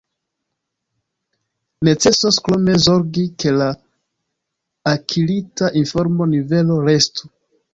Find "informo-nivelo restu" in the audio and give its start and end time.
5.83-7.33